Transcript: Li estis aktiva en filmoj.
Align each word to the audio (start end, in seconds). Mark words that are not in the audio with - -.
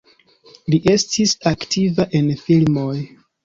Li 0.75 0.79
estis 0.93 1.35
aktiva 1.53 2.11
en 2.23 2.35
filmoj. 2.43 2.91